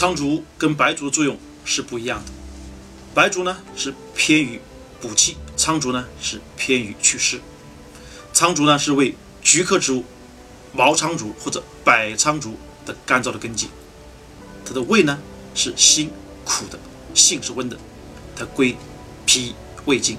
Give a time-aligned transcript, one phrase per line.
[0.00, 2.32] 苍术跟白术的作用是不一样的，
[3.12, 4.58] 白术呢是偏于
[4.98, 7.38] 补气，苍术呢是偏于祛湿。
[8.32, 10.02] 苍术呢是为菊科植物
[10.72, 13.68] 毛苍术或者百苍术的干燥的根基，
[14.64, 15.18] 它的味呢
[15.54, 16.10] 是辛
[16.46, 16.78] 苦的，
[17.12, 17.76] 性是温的，
[18.34, 18.74] 它归
[19.26, 19.54] 脾
[19.84, 20.16] 胃经，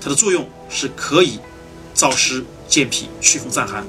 [0.00, 1.38] 它的作用是可以
[1.94, 3.86] 燥湿健脾、祛风散寒，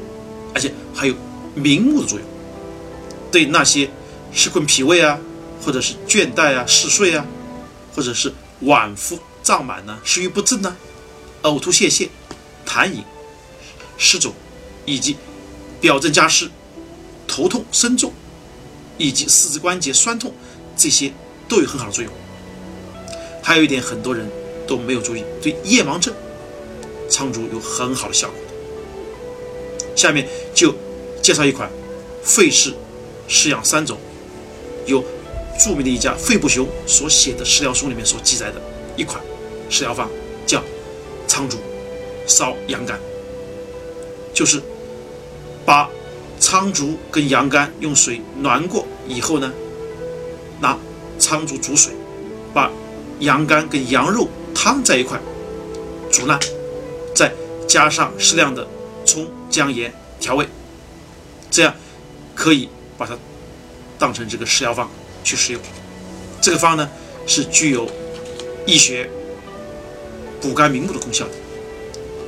[0.54, 1.16] 而且还有
[1.56, 2.28] 明目的作用，
[3.32, 3.90] 对那些
[4.34, 5.20] 湿困脾胃啊，
[5.64, 7.26] 或者是倦怠啊、嗜睡啊，
[7.96, 10.76] 或者是脘腹胀满呢、食欲不振呢、
[11.44, 12.10] 呕吐泄泻、
[12.66, 13.04] 痰饮、
[13.98, 14.34] 湿肿，
[14.86, 15.18] 以及
[15.80, 16.50] 表症加湿、
[17.28, 18.14] 头痛身重，
[18.98, 20.34] 以及四肢关节酸痛，
[20.76, 21.12] 这些
[21.48, 22.14] 都有很好的作用。
[23.42, 24.30] 还有一点，很多人
[24.68, 26.14] 都没有注意，对夜盲症，
[27.10, 28.38] 苍术有很好的效果。
[29.96, 30.76] 下面就
[31.24, 31.72] 介绍一款
[32.22, 32.74] 费氏
[33.28, 33.98] 食养三种，
[34.88, 35.04] 由
[35.60, 38.62] 著名的一家费布熊所写的食疗书里面所记载的
[38.96, 39.22] 一款
[39.70, 40.08] 食疗方，
[40.46, 40.64] 叫
[41.28, 41.58] 苍术
[42.26, 43.00] 烧羊肝，
[44.34, 44.62] 就是
[45.66, 45.90] 把
[46.40, 49.52] 苍术跟羊肝用水暖过以后呢，
[50.60, 50.78] 拿
[51.20, 51.94] 苍术煮水，
[52.54, 52.72] 把
[53.20, 55.20] 羊肝跟羊肉汤在一块
[56.12, 56.40] 煮烂，
[57.14, 57.34] 再
[57.68, 58.66] 加上适量的
[59.06, 60.48] 葱、姜、盐调味，
[61.50, 61.74] 这样
[62.36, 63.18] 可以把它
[63.98, 64.90] 当成这个食疗方
[65.24, 65.62] 去使用。
[66.42, 66.90] 这个方呢
[67.26, 67.88] 是具有
[68.66, 69.10] 益血、
[70.42, 71.32] 补肝明目的功效的，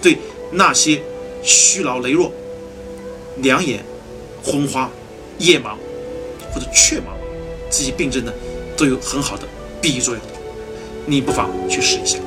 [0.01, 0.17] 对
[0.51, 1.01] 那些
[1.43, 2.31] 虚劳羸弱、
[3.37, 3.83] 两眼
[4.43, 4.89] 昏花、
[5.37, 5.75] 夜盲
[6.53, 7.11] 或者雀盲
[7.69, 8.33] 这些病症呢，
[8.75, 9.43] 都有很好的
[9.81, 10.23] 裨益作用。
[11.05, 12.17] 你不妨去试一下。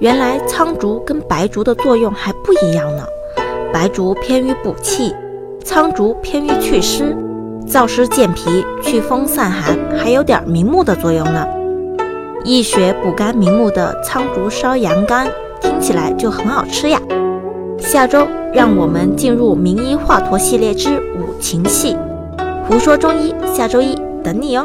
[0.00, 3.04] 原来苍术跟白术的作用还不一样呢，
[3.72, 5.12] 白术偏于补气，
[5.64, 7.16] 苍竹偏于祛湿，
[7.66, 11.46] 燥湿健脾、祛风散寒，还有点明目的作用呢。
[12.44, 15.28] 益血补肝明目的苍竹烧羊肝，
[15.60, 17.00] 听起来就很好吃呀。
[17.78, 21.96] 下周让我们进入名医华佗系列之五禽戏，
[22.66, 24.64] 胡说中医，下周一等你哦。